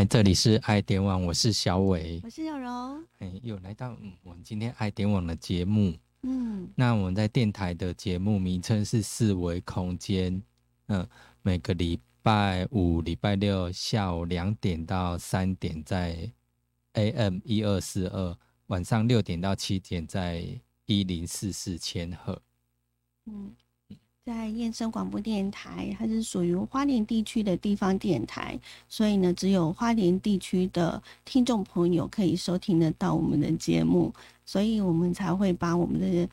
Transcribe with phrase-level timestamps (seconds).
[0.00, 3.04] 嗨，这里是爱点网，我是小伟，我是小柔。
[3.18, 5.94] 哎，又来到我们今天爱点网的节目。
[6.22, 10.42] 嗯，那我们在电台的节目名称是四维空间。
[10.86, 11.06] 嗯，
[11.42, 16.32] 每个礼拜五、礼拜六下午两点到三点在
[16.94, 20.42] AM 一二四二，晚上六点到七点在
[20.86, 22.40] 一零四四千赫。
[23.26, 23.54] 嗯。
[24.24, 34.12] 在燕声广播电台，它是属于花莲地区的地方电台，所以呢，只有花莲地区的听众朋友可以收听得到我们的节目，
[34.44, 36.28] 所以我们才会把我们的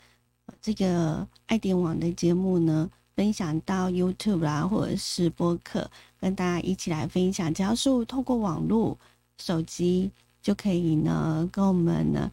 [0.62, 7.52] 这个爱点网的节目呢分享到 YouTube 啦，或者是播客，跟大家一起来分享。
[7.54, 8.98] 只要是透过网络、
[9.40, 12.30] 手机，就可以呢跟我们呢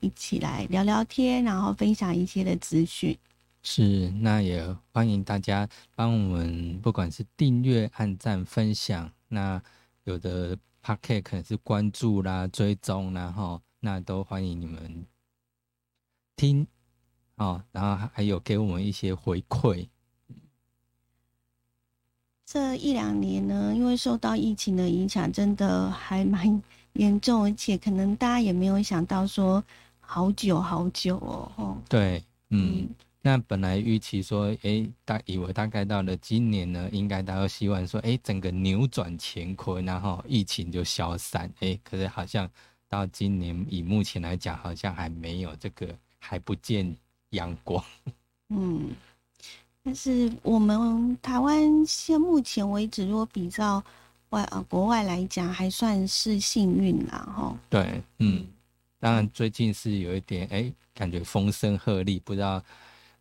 [0.00, 3.16] 一起来聊聊天，然后分享一些的资讯。
[3.62, 9.62] 是，那也欢迎大家帮我们，不管是订阅、按赞、分享，那
[10.04, 15.04] 有的 p a c k e t 可能是关注啦、追踪啦，哈，那都欢迎你们
[16.36, 16.66] 听，
[17.36, 19.86] 哦，然后还有给我们一些回馈。
[22.46, 26.62] 这一两年呢，因为受到疫情的影响，真的还蛮
[26.94, 29.62] 严重，而且可能大家也没有想到说，
[30.00, 31.76] 好久好久哦，吼。
[31.90, 32.88] 对，嗯。
[33.22, 42.50] 那本来预期说，哎，大以为大概到了今年呢，应该大家希望说，哎，整个扭转乾坤，然后疫情就消散，哎，可是好像
[42.88, 46.96] 到今年以目前来讲，好像还没有这个，还不见
[47.30, 47.84] 阳光。
[48.48, 48.90] 嗯，
[49.82, 53.84] 但是我们台湾现目前为止，如果比较
[54.30, 57.54] 外呃国外来讲，还算是幸运啦，哈。
[57.68, 58.46] 对，嗯，
[58.98, 62.64] 当然最近是有一点，哎，感觉风声鹤唳，不知道。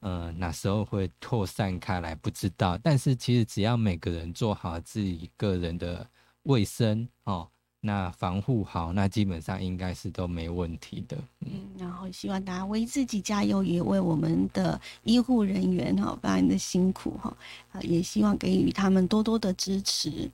[0.02, 6.08] 嗯，哪时候会扩散开来不知道，但是其实只要每个人做好自己个人的
[6.44, 7.46] 卫生哦，
[7.82, 11.18] 那防护好，那基本上应该是都没问题的。
[11.42, 17.36] 嗯，然后希望大家为自己加油，也为我们的医护人员哈，非常的辛苦哈，
[17.74, 20.32] 啊，也希望给予他们多多的支持。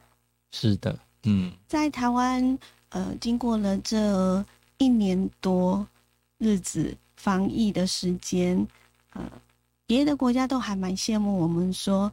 [0.52, 2.60] 是的，嗯，在台湾，
[2.90, 4.46] 呃，经过了这
[4.78, 5.88] 一年多
[6.38, 8.68] 日子防疫的时间，
[9.14, 9.24] 呃。
[9.88, 12.12] 别的国家都还蛮羡慕我们，说，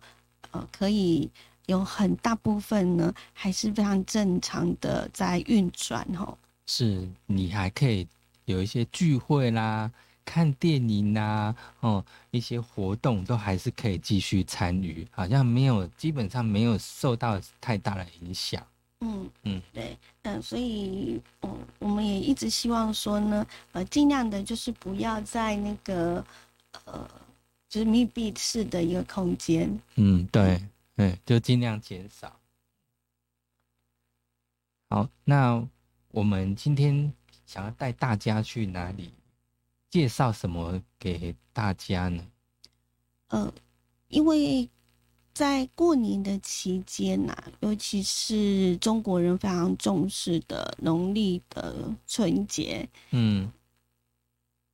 [0.50, 1.30] 呃，可以
[1.66, 6.36] 有很大部分呢，还是非常正常的在运转哦。
[6.66, 8.06] 是你还可以
[8.44, 9.90] 有一些聚会啦、
[10.24, 18.62] 看电影啦，哦，一些活动都还是可以继续参与，好像没有，基本上没有受到太大的影响。
[19.00, 26.22] 嗯嗯，对，嗯，所以，嗯，我们也一直希望说呢，呃，尽量的就是不要在那个，
[26.84, 27.08] 呃。
[27.72, 29.80] 就是密闭式的一个空间。
[29.94, 30.62] 嗯，对，
[30.94, 32.38] 对，就尽量减少。
[34.90, 35.66] 好，那
[36.10, 37.10] 我们今天
[37.46, 39.10] 想要带大家去哪里？
[39.88, 42.22] 介绍什么给大家呢？
[43.28, 43.50] 呃，
[44.08, 44.68] 因为
[45.32, 53.50] 在过年的期间呐，尤其是中国人非常重视的农历的春节，嗯，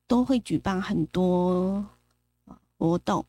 [0.09, 1.87] 都会举办很多。
[2.79, 3.25] 活动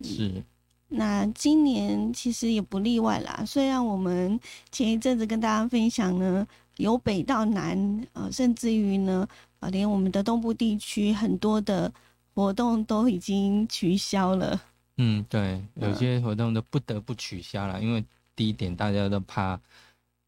[0.00, 0.42] 是，
[0.88, 3.42] 那今年其实也不例外啦。
[3.44, 4.38] 虽然我们
[4.70, 9.26] 前一阵子跟大家分享呢，由北到南，呃，甚至于呢，
[9.58, 11.92] 呃，连我们的东部地区很多的
[12.34, 14.62] 活动都已经取消了。
[14.98, 18.04] 嗯，对，有些活动都不得不取消了，因为
[18.34, 19.60] 第一点大家都怕，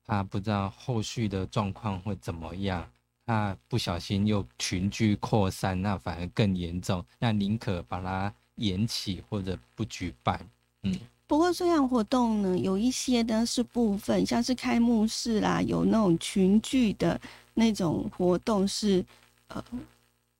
[0.04, 2.86] 怕不知道后续的状况会怎么样。
[3.24, 7.04] 怕不小心又群聚扩散，那反而更严重。
[7.18, 10.46] 那宁可把它延期或者不举办。
[10.82, 10.94] 嗯，
[11.26, 17.20] 不过这样活动呢，有一些呢是部分，像是开幕式啦，有那种群聚的
[17.54, 19.04] 那种活动是
[19.48, 19.64] 呃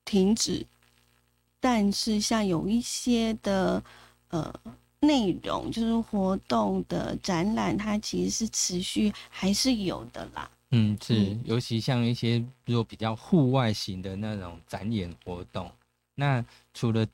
[0.05, 0.65] 停止，
[1.59, 3.83] 但是像有一些的
[4.29, 4.55] 呃
[5.01, 10.51] 内容，就是活动的展览，它其实是持续还是有的啦。
[10.71, 15.71] 嗯，是，尤其像一些如果比较户外型的那种展演活动，
[16.15, 16.45] 那
[16.75, 17.07] 除了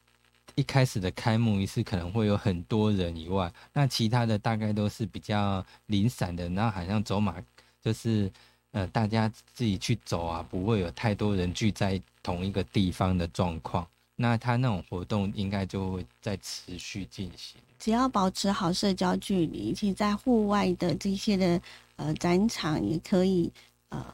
[0.55, 7.37] 一开始的开幕仪式可能会有很多人以外，那其他的大概都是比较零散的，那好像走马
[7.83, 8.31] 就是
[8.73, 13.87] 呃大家自己去走啊，不会有太多人聚在同一个地方的状况。
[14.17, 21.61] 那他那种活动应该就会在持续进行，只要保持好社交距离，其实在户外的这些的。
[21.97, 23.49] 呃，展场也可以
[23.91, 24.05] 呃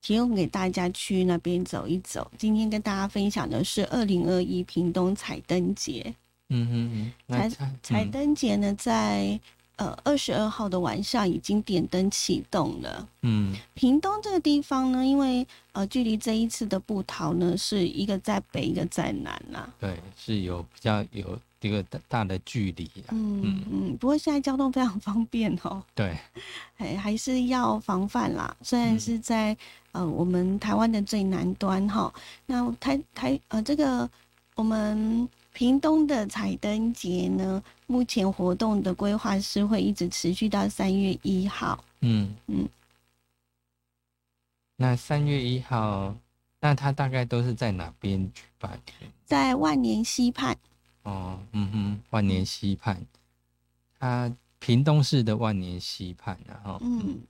[0.00, 2.30] 提供给大家去那边走一走。
[2.38, 6.14] 今天跟大家分享的是二零二一屏东彩灯节。
[6.50, 9.38] 嗯嗯嗯，彩彩灯节呢，在
[9.76, 13.06] 呃二十二号的晚上已经点灯启动了。
[13.22, 19.68] 嗯屏东这个地方呢，因为呃距离这一次的布桃呢是一个在北，一个在南啦。
[19.78, 23.10] 对，是有比较有一个大大的距离啊。
[23.10, 26.16] 嗯嗯，不过现在交通非常方便哦，对，
[26.76, 28.56] 还还是要防范啦。
[28.62, 29.56] 虽然嗯是在、
[29.92, 32.12] 呃我们台湾的最南端哈，
[32.46, 34.08] 那台台呃这个
[34.54, 41.82] 我们屏东的彩灯节呢，目前活动的规划是会一直持续到三月一号。
[42.00, 42.68] 嗯嗯。
[44.76, 46.14] 那三月一号，
[46.60, 48.78] 那它大概都是在哪边举办？
[49.24, 50.56] 在万年溪畔，
[51.08, 53.00] 哦，嗯哼，万年溪畔，
[53.98, 57.20] 它屏东市的万年溪畔，然后，嗯，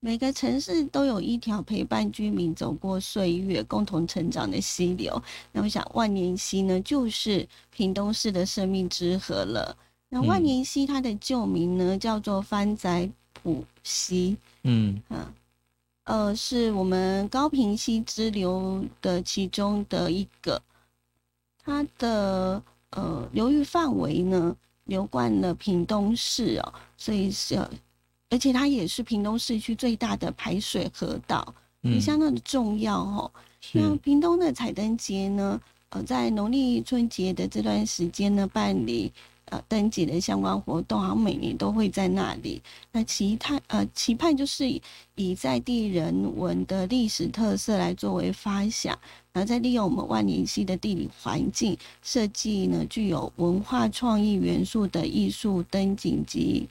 [0.00, 5.22] 每个城市都有一条陪伴居民走过岁月、共同成长的溪流。
[5.52, 9.74] 那我想，万年溪呢，就是屏东市的生命之河了。
[10.10, 15.32] 那万嗯年溪它的旧名呢，叫做番仔浦溪，嗯嗯，
[16.04, 20.60] 呃，是我们高平溪支流的其中的一个。
[21.70, 24.56] 它的呃流域范围呢，
[24.86, 27.54] 流贯了屏东市哦，所以是，
[28.28, 33.30] 而且它也是屏东市区最大的排水河道，也嗯，相当的重要哦。
[33.74, 39.12] 那，屏东的彩灯节呢，呃，在农历春节的这段时间呢，办理
[39.50, 42.60] 呃灯节的相关活动，好像每年都会在那里。
[42.92, 44.80] 那期盼呃期盼就是以
[45.14, 48.98] 以在地人文的历史特色来作为发想，
[49.32, 56.68] 然后再利用我们万年溪的地理环境，设计呢具有文化创意元素的艺术灯景及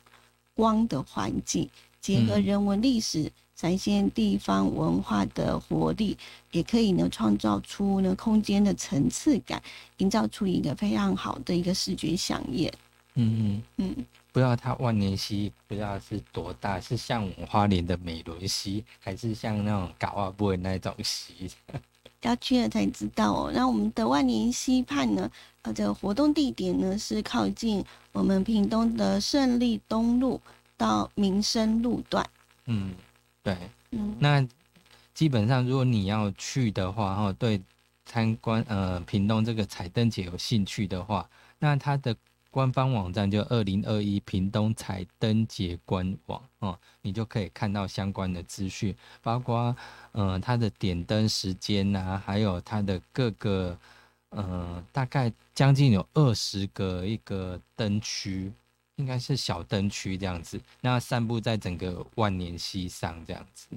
[0.55, 1.69] 光的环境，
[2.01, 3.31] 结合嗯人文历史。
[3.59, 6.17] 展现地方文化的活力，
[6.51, 9.61] 也可以呢创造出呢空间的层次感，
[9.97, 12.71] 营造出一个非常好的一个视觉响应。
[13.15, 21.51] 嗯嗯，嗯，不知道它万年溪不知道是多大，是像我们花莲的美伦溪，还是像那种高瓦布的那种溪？
[22.21, 23.51] 要去了才知道哦。
[23.53, 25.29] 那我们的万年溪畔呢，
[25.63, 27.83] 呃，这个活动地点呢是靠近
[28.13, 30.39] 我们屏东的胜利东路
[30.77, 32.25] 到民生路段。
[32.65, 32.93] 嗯，
[33.43, 33.57] 对。
[33.91, 34.47] 嗯，那
[35.13, 37.59] 基本上，如果你要去的话，哈，对
[38.05, 41.27] 参观呃屏东这个彩灯节有兴趣的话，
[41.57, 42.15] 那它的
[42.51, 49.75] 官方网站就二零二一屏东彩灯节官网哦，你就可以看到相关的资讯，包括
[50.11, 53.77] 呃它的点灯时间呐、还有它的各个
[54.29, 58.51] 呃大概将近有二十个一个灯区。
[58.99, 63.67] 应该是小灯区这样子，那散布在整个万年溪上这样子。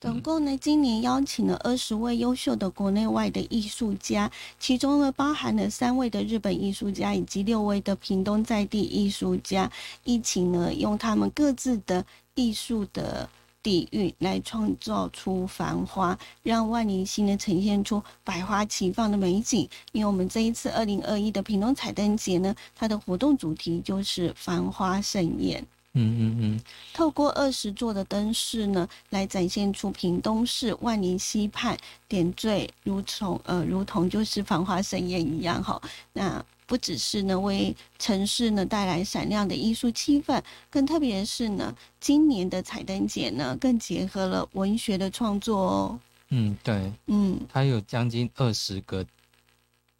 [0.00, 4.28] 总共呢，今年邀请了二十位优秀的国内外的艺术家，
[4.58, 9.70] 其中呢包含了三位的日本艺术家以及六位的屏东在地艺术家，
[10.02, 12.04] 一起呢用他们各自的
[12.34, 13.28] 艺术的
[13.62, 19.68] 底蕴来创造出繁花，让万年溪呢呈现出百花齐放的美景。
[19.92, 25.64] 因为我们这一次二零二一的屏东彩灯节呢，它的活动主题就是繁花盛宴。
[25.94, 26.60] 嗯嗯嗯，
[26.94, 31.76] 透过二十座的灯饰呢，来展现出屏东市万年溪畔
[32.08, 35.80] 点缀，如同呃如同就是繁花盛宴一样哈。
[36.14, 46.00] 那不只是呢为城市呢带来闪亮的艺术气氛，更特别的是呢，今年的彩灯节呢更结合了文学的创作哦。
[46.30, 49.04] 嗯，对，嗯，它有将近二十个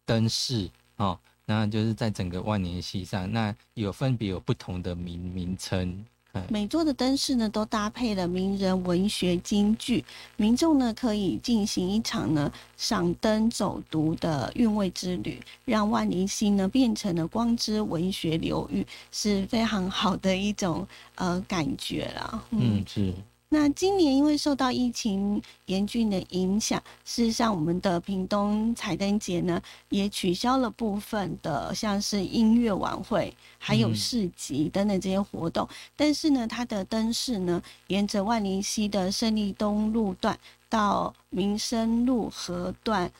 [0.03, 5.89] 灯饰哦，那就是在整个万年溪上，那有分别有不同的名名称。
[6.35, 10.03] 嗯每座的灯饰呢都搭配了名人文学金句，
[10.35, 22.43] 民众呢可以进行一场呢赏灯走读的韵味之旅，让万年溪呢变成了光之文学流域，是非常好的一种呃感觉啦。
[22.49, 23.13] 嗯，是，
[23.53, 35.69] 那今年因为受到疫情严峻的影响，事实上我们的屏东彩灯节呢也取消了部分的像是音乐晚会，还有嗯市集等等这些活动。
[35.95, 40.35] 但是呢，它的灯饰呢，沿着万林溪的胜利东路段
[40.67, 43.11] 到民生路河段。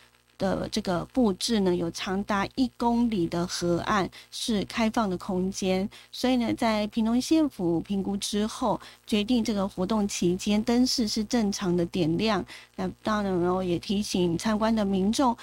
[0.43, 12.43] 的这个布置呢，有长达一公里的河岸是开放的空间，所以呢，在屏东县府评估之后，决定这个活动期间灯饰是正常的点亮。
[12.75, 15.35] 那当然，然后也提醒参观的民众，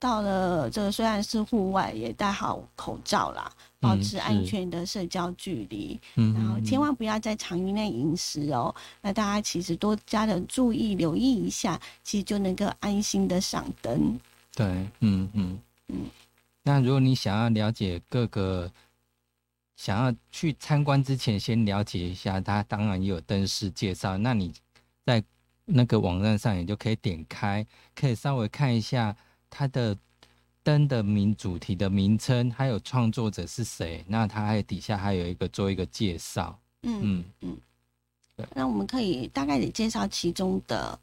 [0.00, 8.74] 到了这个虽然是户外，也戴好口罩啦，保嗯持安全的社交距离，嗯，然后千嗯万不要在场域内饮食哦。
[9.02, 14.18] 那大家其实多加的注意留意一下，其实就能够安心的赏灯。
[14.58, 14.66] 对，
[14.98, 16.10] 嗯嗯嗯
[16.64, 18.68] 那如果你想要了解各个
[19.76, 24.18] 想要去参观之前，先了解一下，它当然也有灯饰介绍。
[24.18, 24.52] 那你
[25.06, 25.22] 在
[25.64, 29.16] 那个网站上，也就可以点开，可以稍微看一下
[29.48, 29.96] 它的
[30.64, 34.04] 灯的名主题的名称，还有创作者是谁。
[34.08, 36.58] 那它还底下还有一个做一个介绍。
[36.82, 37.56] 嗯嗯
[38.54, 40.98] 那我们可以大概的介绍其中的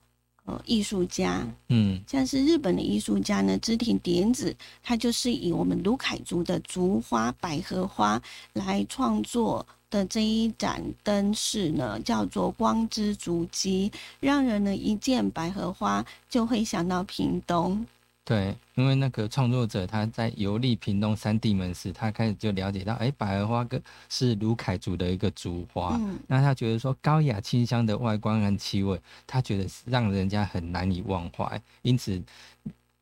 [0.46, 8.22] 呃艺术家，嗯像是日本的艺术家呢，织田典子，他就是以我们卢凯族的竹花百合花
[8.54, 17.86] 来创作的这一盏灯饰呢，叫做光之足迹，让人呢一见百合花就会想到屏东。
[18.26, 23.80] 对，因为那个创作者他在游历屏东三地门时，他开始就了解到，哎，百合花跟
[24.10, 25.96] 是卢凯族的一个族花。
[26.00, 32.20] 嗯那他觉得说高雅清香的外观和气味，他觉得是让人家很难以忘怀，因此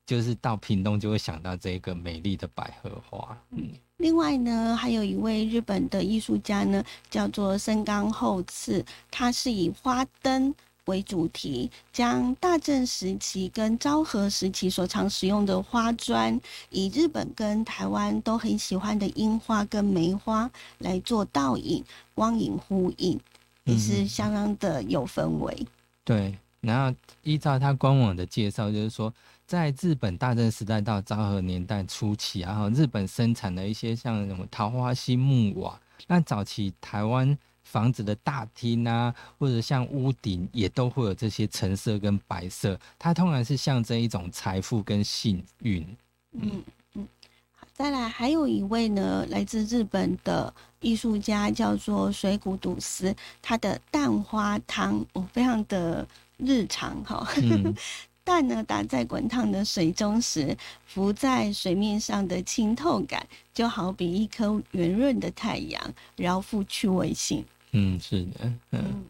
[0.06, 3.38] 就是到屏东就会想到这个美丽的百合花。
[3.52, 10.54] 嗯另外呢，还有一位日本的艺术家呢，叫做森冈厚次，他是以花灯
[10.86, 20.50] 为主题，将大正时期跟昭和时期所常使用的花砖，以日本跟台湾都很喜欢的樱花跟梅花
[20.80, 23.18] 来做倒影，光影呼应，
[23.64, 25.66] 也是嗯相当的有氛围。
[26.04, 29.14] 对，然后依照他官网的介绍，就是说，
[29.48, 45.86] 在日本大正时代到昭和年代初期啊，然后日本生产的一些像什么桃花心木瓦，那早期台湾房子的大厅啊，或者像屋顶也都会有这些橙色跟白色，它通常是象征一种财富跟幸运。
[46.34, 47.08] 嗯嗯，
[47.52, 57.28] 好，再来还有一位呢，来自日本的艺术家叫做水谷笃司，他的蛋花汤，哦，非常的日常哈。
[57.38, 57.74] 嗯
[58.26, 67.44] 蛋呢打在滚烫的水中时，浮在水面上的清透感，就好比一颗圆润的太阳，饶富趣味性。
[67.74, 68.60] 嗯，是的，嗯。
[68.72, 69.06] 嗯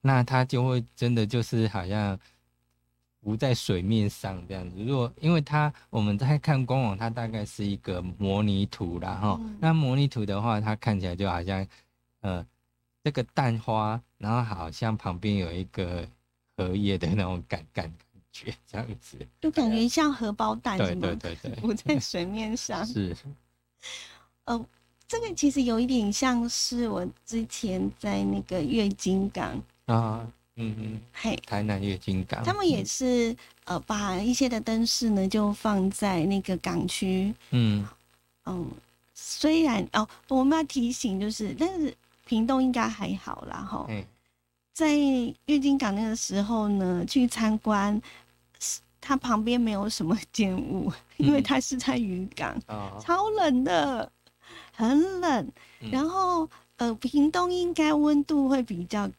[0.00, 2.18] 那它就会真的就是好像
[3.20, 4.82] 浮在水面上这样子。
[4.82, 9.36] 如果因为它我们在看官网，它大概是一个模拟图啦哈。
[9.38, 11.66] 嗯那模拟图的话，它看起来就好像
[12.20, 12.46] 呃
[13.02, 16.08] 这个蛋花，然后好像旁边有一个
[16.56, 19.18] 荷叶的那种感感感觉这样子。
[19.42, 20.94] 就感觉像荷包蛋对？
[20.94, 22.86] 对对对，浮在水面上。
[22.86, 23.14] 是
[24.44, 24.66] 呃，
[25.08, 29.50] 这个其实有一点像是我之前在那个月经港，
[29.86, 37.86] 啊，嗯嗯，嘿，台南月经港，他们也是呃把一些的灯饰呢就放在那个港区，嗯。
[38.48, 38.70] 嗯，
[39.12, 41.92] 虽然哦我们要提醒就是，但是
[42.24, 44.04] 屏东应该还好啦哈，哎
[44.72, 44.94] 在
[45.46, 48.00] 月经港那个时候呢去参观，
[48.60, 51.42] 是它旁边没有什么 建物，因为嗯。
[51.42, 54.12] 它是在渔港，啊，超冷的，
[54.76, 55.52] 很冷。
[55.80, 59.10] 嗯然后呃，屏东应该温度会比较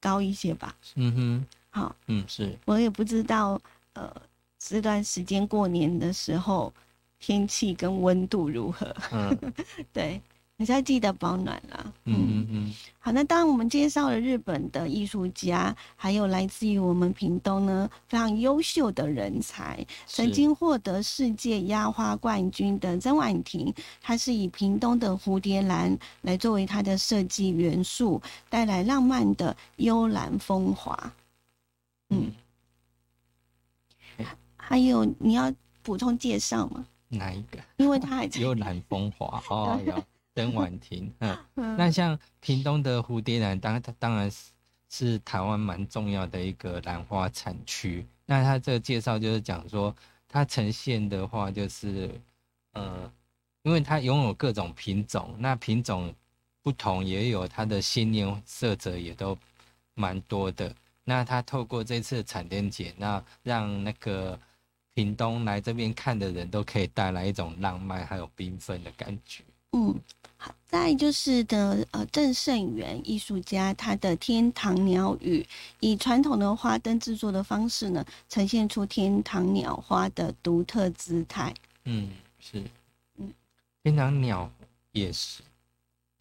[0.00, 0.74] 高一些吧？
[0.94, 3.60] 嗯哼，好，嗯是，我也不知道
[3.94, 4.14] 呃
[4.58, 6.72] 这段时间过年的时候
[7.18, 8.94] 天气跟温度如何。
[9.12, 9.36] 嗯
[9.92, 10.20] 对，
[10.62, 11.92] 还是要记得保暖啦。
[12.04, 12.74] 嗯嗯嗯。
[13.00, 31.12] 好，那当然我们介绍了日本的艺术家，还有来自于我们屏东呢非常优秀的人才，曾经获得世界压花冠军的曾婉婷，她是以屏东的蝴蝶兰来作为她的设计元素，带来浪漫的幽兰风华。
[32.10, 32.30] 嗯，
[34.56, 35.52] 还有你要
[35.82, 36.86] 补充介绍吗？
[37.08, 37.58] 哪一个？
[37.78, 39.78] 因为他还在 幽兰风华哦，
[40.34, 41.12] 有曾婉婷。
[41.18, 44.50] 嗯，嗯那像屏东的蝴蝶兰，当它当然是
[44.88, 48.06] 是台湾蛮重要的一个兰花产区。
[48.26, 49.94] 那它这个介绍就是讲说，
[50.28, 52.10] 它呈现的话就是，
[52.72, 53.10] 呃，
[53.62, 56.14] 因为它拥有各种品种，那品种
[56.62, 59.36] 不同，也有它的鲜艳色泽也都
[59.94, 60.74] 蛮多的。
[61.04, 64.38] 那它透过这次的产电节，那让那个
[64.94, 69.42] 屏东来这边看的人都可以带来一种浪漫还有缤纷的感觉。
[69.72, 69.98] 嗯，
[70.44, 75.46] 好，再就是的呃郑胜元艺术家，他的天堂鸟语
[75.78, 81.54] 以传统的花灯制作的方式呢，呈现出天堂鸟花的独特姿态。
[81.84, 82.60] 嗯，是，
[83.18, 83.32] 嗯，
[83.84, 84.50] 天堂鸟
[84.90, 85.42] 也是，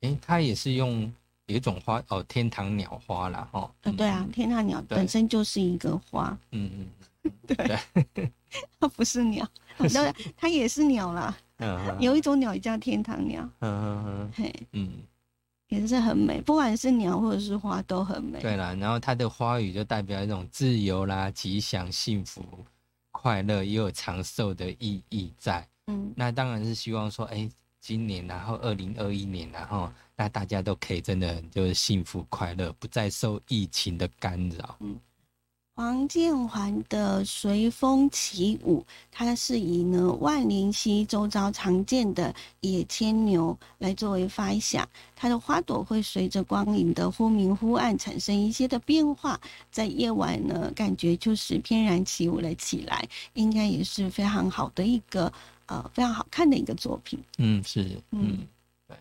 [0.02, 1.12] 诶，它也是用
[1.48, 8.32] 有一种花哦，天堂鸟花啦，哦，呃，对啊，天堂鸟本身就是一个花，嗯嗯 对。
[8.80, 9.48] 它不是鸟，
[9.94, 11.36] 当然它也是鸟啦。
[12.00, 14.32] 有一种鸟叫天堂鸟，嗯嗯嗯。
[14.36, 14.90] 嘿，嗯。
[15.70, 18.40] 也是很美，不管是鸟或者是花都很美。
[18.40, 22.44] 嗯，对啦，然后它的花语就代表一种自由啦、吉祥、幸福、
[23.12, 25.66] 快乐，也有长寿的意义在。
[25.88, 26.12] 嗯。
[26.14, 27.50] 那当然是希望说，哎，
[27.80, 34.76] 今年，然后二零二一年，然后那大家都可以真的就是幸福快乐，不再受疫情的干扰。
[34.82, 35.00] 嗯，
[35.82, 55.34] 黄建环的随风起舞，它是以呢万灵溪周遭常见的野牵牛来作为发想，它的花朵会随着光影的忽明忽暗产生一些的变化，在夜晚呢，感觉就是翩然起舞了起来，应该也是非常好的一个。
[55.66, 57.18] 呃，非常好看的一个作品。
[57.40, 58.46] 嗯，是，嗯，
[58.88, 58.98] 对。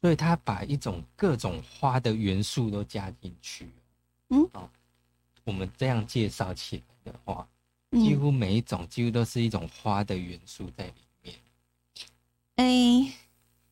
[0.00, 3.68] 所以他把一种各种花的元素都加进去。
[4.30, 4.66] 嗯，哦，
[5.44, 7.46] 我们这样介绍起来的话，
[7.92, 11.36] 几乎每一种几乎都是一种花的元素在里面。
[12.56, 12.64] 哎，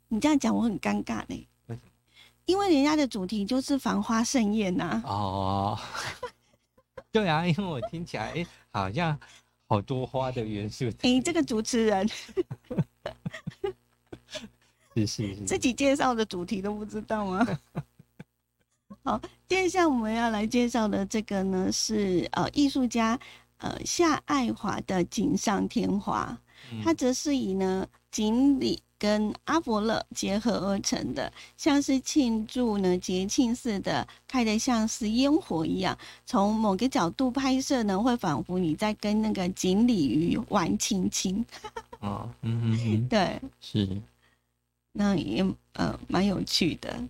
[0.09, 1.47] 你这样讲我很尴尬呢。
[1.67, 1.91] 为什么？
[2.45, 5.03] 因为人家的主题就是繁花盛宴呐。
[5.05, 5.79] 哦，
[7.11, 9.19] 对啊，因为我听起来，哎，好像。
[9.69, 10.85] 好多花的元素。
[11.01, 12.07] 哎，这个主持人，
[14.95, 17.43] 是是是，自己介绍的主题都不知道吗？
[19.05, 23.19] 好，接下来我们要来介绍的这个呢，是呃艺术家
[23.59, 26.39] 呃夏爱华的锦上添花，
[26.83, 28.83] 它则是以呢锦鲤。
[29.03, 35.99] 跟阿伯乐结合而成的，像是庆祝呢节庆似的，开的像是烟火一样。
[36.25, 41.45] 从某个角度拍摄呢，会仿佛你在跟那个锦鲤鱼玩亲亲。
[41.99, 44.01] 哦，嗯嗯嗯，对，是，
[44.93, 47.03] 那也呃蛮有趣的。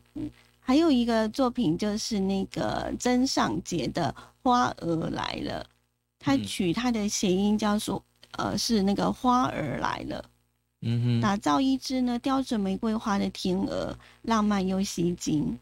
[0.64, 5.64] 还有一个作品就是那个曾尚杰的《花儿来了》，
[6.20, 8.02] 他取他的谐音叫做
[8.38, 10.24] 呃是那个花儿来了。
[10.82, 15.58] 嗯哼，打造一只呢叼着玫瑰花的天鹅，浪漫又吸睛。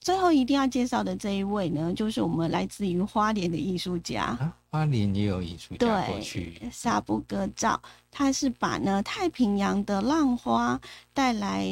[0.00, 4.36] 最后一定要介绍的这一位呢，就是我们来自于花莲的艺术家。
[4.68, 6.60] 花莲也有艺术家过去。
[6.72, 7.80] 沙布格照，
[8.10, 10.80] 他是把呢太平洋的浪花
[11.12, 11.64] 带来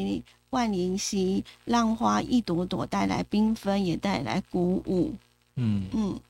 [0.51, 5.15] 万年溪，浪花一朵朵带来缤纷，也带来鼓舞。
[5.57, 6.21] 嗯嗯。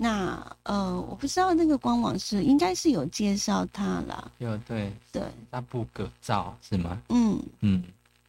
[0.00, 4.30] 那呃，我不知道那个官网是应该是有介绍它了。
[4.38, 7.02] 有对对，那不可照是吗？
[7.08, 7.82] 嗯嗯，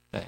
[0.10, 0.28] 对，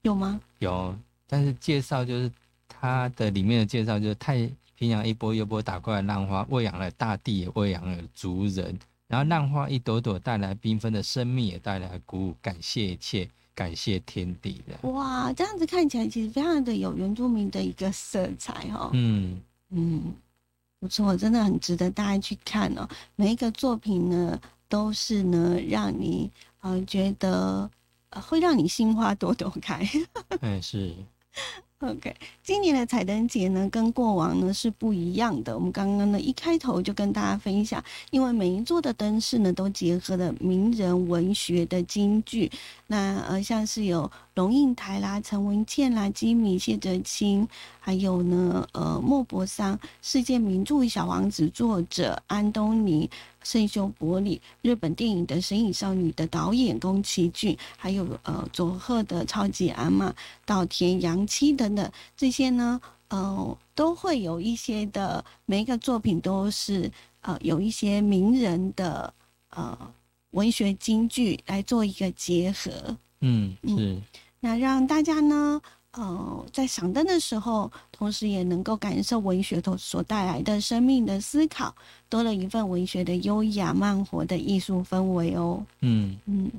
[0.00, 0.40] 有吗？
[0.58, 0.92] 有，
[1.28, 2.28] 但是介绍就是
[2.66, 8.76] 它的里面的介绍就是太平洋一波又波打过来浪花，喂养了大地，也喂养了族人，
[9.12, 14.88] 然后浪花一朵朵带来缤纷的生命，也带来鼓舞，感谢一切，感谢天地的。
[14.88, 18.88] 哇，这样子看起来其实非常的有原住民的一个色彩哈。
[18.94, 19.38] 嗯。
[19.68, 20.14] 嗯，
[20.80, 22.88] 不错，真的很值得大家去看哦。
[23.14, 26.30] 每一个作品呢，都是呢，让你
[26.62, 27.70] 呃觉得
[28.12, 29.86] 会让你心花朵朵开。
[30.40, 30.94] 嗯， 是。
[31.82, 32.14] OK，
[32.44, 35.52] 今年的彩灯节呢，跟过往呢是不一样的。
[35.52, 42.48] 我们刚刚呢一开头就跟大家分享，因为每一座的灯饰呢都结合了名人文学的金句，
[42.86, 47.48] 那呃像是有龙应台啦、陈文茜啦、基米、谢哲青，
[47.80, 53.10] 还有呢呃莫泊桑，世界名著《小王子》作者安东尼。
[53.44, 69.12] 圣修伯里，日本电影的《神隐少女》的导演宫崎骏，还有呃佐贺的超级阿妈稻田洋七等等，这些呢，呃，都会有一些的每一个作品都是呃有一些名人的
[69.50, 69.76] 呃
[70.30, 72.96] 文学金句来做一个结合。
[73.20, 74.00] 嗯，是。
[74.40, 75.60] 那让大家呢。
[75.92, 81.74] 呃，在赏灯的时候，同时也能够感受文学所所带来的生命的思考，
[82.08, 85.62] 多了一份文学的优雅慢活的艺术氛围哦。
[85.80, 86.50] 嗯嗯。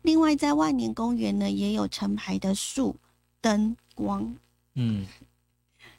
[0.00, 2.96] 另外，在万年公园呢，也有成排的树
[3.42, 4.34] 灯光。
[4.74, 5.06] 嗯，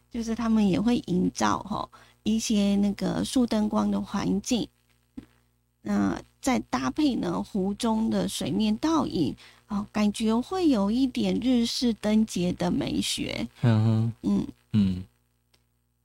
[0.10, 1.88] 就是他们也会营造哈
[2.24, 4.68] 一些那个树灯光的环境。
[5.84, 9.36] 那再搭配呢湖中的水面倒影。
[9.70, 13.48] 哦，感觉会有一点日式灯节的美学。
[13.62, 15.04] 嗯哼，嗯嗯。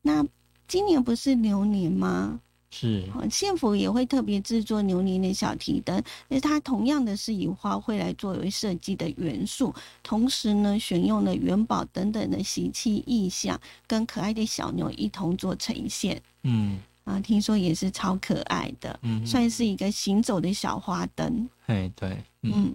[0.02, 0.24] 那
[0.68, 2.40] 今年不是牛年吗？
[2.70, 3.08] 是。
[3.30, 16.20] 县府也会特别制作牛年的小提灯，那它同样的是以花卉来作为设计的元素，同时呢，选用了元宝等等的喜气意象，跟可爱的小牛一同做呈现。
[16.42, 16.78] 嗯。
[17.04, 21.48] 啊，听说也是超可爱的，嗯，算是一个行走的小花灯。
[21.66, 22.74] 哎，对，嗯。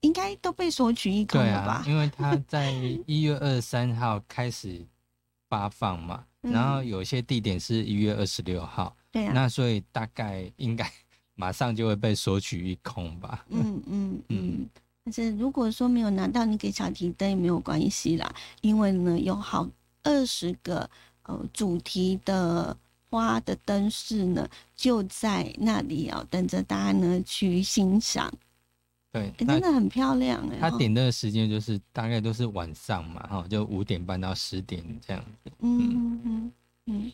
[0.00, 1.84] 应该都被索取一空了吧？
[1.86, 2.72] 因为他在
[3.06, 4.84] 一月二十三号开始
[5.48, 10.90] 发放嘛， 然后有些地点是一月二十六号，对啊，那所以大概应该
[11.34, 13.44] 马上就会被索取一空吧。
[13.50, 14.68] 嗯嗯 嗯。
[15.04, 19.68] 但是如果说没有拿到，你给小提灯也没有关系啦，因为呢有好
[20.02, 20.88] 二十个
[21.24, 22.76] 呃主题的
[23.08, 28.32] 花的灯饰呢，就在那里哦，等着大家呢去欣赏。
[29.12, 30.58] 对，欸、真的很漂亮哎。
[30.60, 35.50] 他点灯的时间就是大概都是晚上嘛，哈，就五点半到十点这样子。
[35.58, 36.52] 嗯嗯嗯
[36.86, 37.12] 嗯。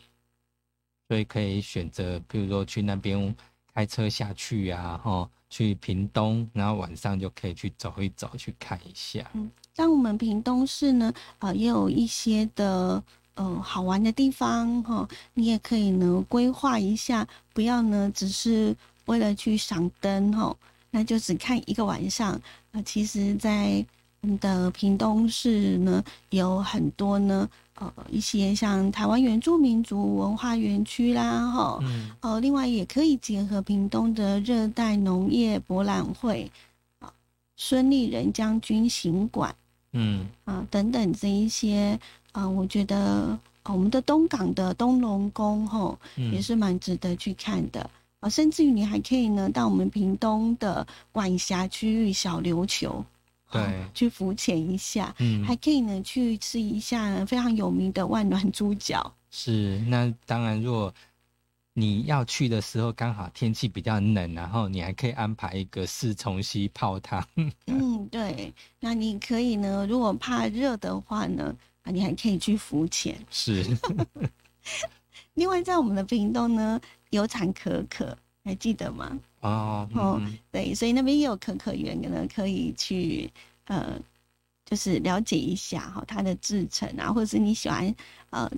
[1.07, 3.35] 所以可以选择，比如说去那边
[3.73, 9.27] 开车下去啊，哈，去屏东，然后晚上就可以去走一走，去看一下。
[9.33, 13.01] 嗯，像我们屏东市呢，呃，也有一些的
[13.35, 20.55] 呃好玩的地方哈，你也可以呢规划一下，不要呢只是为了去赏灯哈。
[20.97, 23.85] 那就只看一个晚上，那其实，在
[24.21, 36.51] 我们的屏东市呢，有很多呢，呃，一些像台湾原住民族文化园区啦，哈，嗯，呃，另外也可以结合屏东的热带农业博览会，
[36.97, 37.13] 啊，
[37.55, 39.55] 孙立人将军行馆，
[39.91, 41.99] 嗯，啊，等等这一些，
[42.31, 47.87] 啊，我觉得我们的东港的东龙宫，哈，也是蛮值得去看的。
[48.19, 53.05] 啊，甚至于你还可以呢，到我们屏东的管辖区域小琉球，
[53.51, 53.61] 对，
[53.93, 59.13] 去浮潜一下，嗯，还可以呢去吃一下非常有名的万峦猪脚。
[59.29, 60.91] 是，那当然，如果
[61.73, 67.23] 你要去的时候刚好天气比较冷，然后你还可以安排一个四重溪泡汤。
[67.67, 73.15] 嗯，对，那你可以呢，如果怕热的话呢，啊，你还可以去浮潜。
[73.29, 73.63] 是。
[75.35, 79.19] 另外，在我们的屏东呢，有产可可，还记得吗？
[79.41, 83.31] 哦，哦，对，所以那边也有可可园呢，可以去
[83.65, 83.99] 呃，
[84.65, 87.95] 就是了解一下哈，它的制成啊，或者是你喜欢
[88.31, 88.49] 呃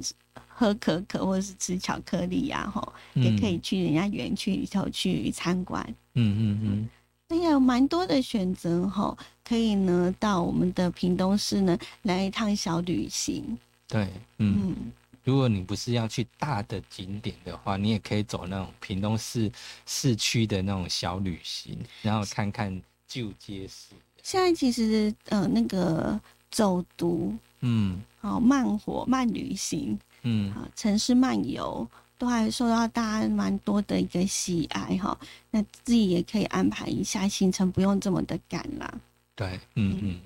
[0.47, 5.83] 喝可可或者是吃巧克力呀，哈，也可以去人家园区里头去参观。
[6.15, 6.89] 嗯嗯嗯，
[7.27, 13.57] 那也有蛮多的选择哈，可以呢到我们的屏东市呢来一趟小旅行。
[13.88, 14.07] 对，
[14.38, 14.91] 嗯。
[15.23, 19.51] 如果你不是要去大的景点的话，你也可以走那种屏东市
[19.86, 23.89] 市区的那种小旅行，然后看看旧街市。
[24.23, 35.17] 现在其实呃，那个走读，嗯，好慢活慢旅行，嗯，啊，城市漫游都还受到大家蛮多的一个喜爱哈。
[35.51, 38.93] 那自己也可以安排一下行程，不用这么的赶啦。
[39.36, 40.21] 对，嗯嗯，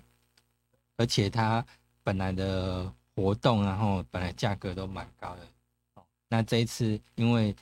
[0.98, 1.66] 而且它
[2.04, 2.94] 本来的。
[3.16, 7.56] 活动，然后本来价格都蛮高的，那这一次因为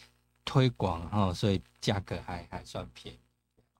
[0.46, 3.18] 推广哈，所以价格还还算便宜，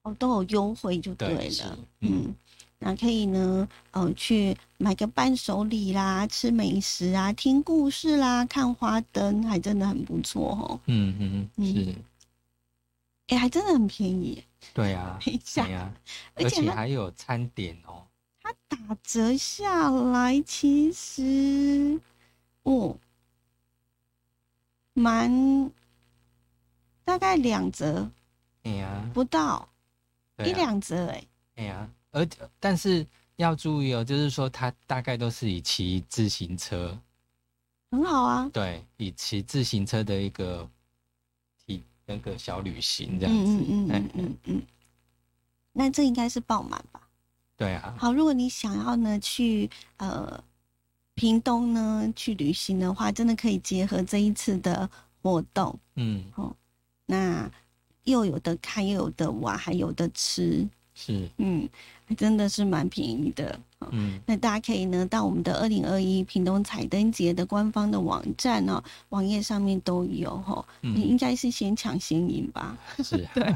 [0.04, 2.36] 哦，都有优惠就对了，嗯，
[2.80, 10.80] 那可以呢，呃，去买个伴手礼啦，吃美食啊，听故事啦，看花灯，还真的很不错哦。
[10.88, 11.96] 嗯嗯嗯，是，
[13.28, 15.68] 哎，还真的很便宜，对啊， 等一下。
[15.70, 15.94] 呀，
[16.36, 18.06] 而且还有餐点哦。
[18.70, 22.00] 它打折下来，其实
[22.64, 22.98] 哦，
[24.94, 25.72] 蛮
[27.04, 28.10] 大概两折，
[28.64, 29.68] 哎呀，不到
[30.38, 32.28] 一两折，哎，哎呀，而
[32.60, 33.06] 但是
[33.38, 36.98] 要注意哦，就是说它大概都是以骑自行车，
[37.92, 40.70] 很好啊，对，以骑自行车的一个
[41.66, 44.62] 体那个小旅行这样子，嗯嗯嗯嗯嗯，
[45.74, 47.08] 那这应该是爆满吧？
[47.62, 50.44] 对啊，好，如果你想要呢去呃
[51.14, 54.90] 屏东呢去旅行的话，真的可以结合这一次的
[55.22, 56.56] 活动，嗯，哦，
[57.06, 57.48] 那
[58.06, 61.70] 又有的看，又有的玩，还有的吃，是，嗯，
[62.18, 63.60] 真的是蛮便宜的，
[63.92, 72.76] 嗯，那大家可以呢到我们的二零二一屏东彩灯节的官方的网站哦，网页上面都有哈，你应该是先抢先赢吧？
[73.04, 73.56] 是， 对，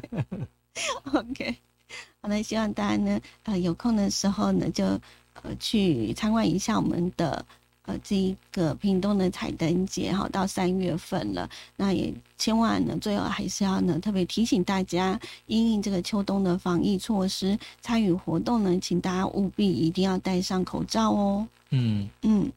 [1.11, 1.55] OK。
[2.21, 4.85] 好的，希望大家呢，呃，有空的时候呢，就
[5.41, 7.45] 呃去参观一下我们的
[7.83, 21.47] 呃这一个屏东的彩灯节哈，到三月份了，那也千万呢，最后还是要呢特别提醒大家，因应这个秋冬的防疫措施，参与活动呢，请大家务必一定要戴上口罩哦。
[21.69, 22.51] 嗯嗯，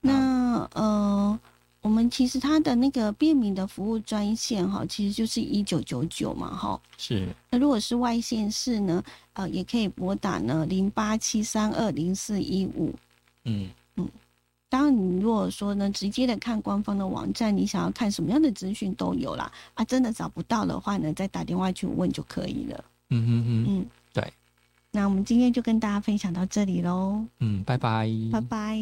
[0.00, 1.38] 那呃。
[1.82, 6.80] 我们其实它的那个便民的服务专线哈，其实就是一九九九嘛哈。
[6.98, 7.28] 是。
[7.48, 12.94] 那如果是外县市呢，呃，也可以拨打呢零八七三二零四一五。
[13.44, 14.08] 嗯嗯。
[14.68, 19.50] 当然，你如果说呢，直接的看官方的网站，你想要看什么样的资讯都有啦。
[19.74, 22.84] 啊，真的找不到的话呢，再打电话去问就可以了。
[23.08, 23.64] 嗯嗯嗯。
[23.66, 24.32] 嗯，对。
[24.92, 27.24] 那我们今天就跟大家分享到这里喽。
[27.38, 28.08] 嗯，拜拜。
[28.30, 28.78] 拜拜。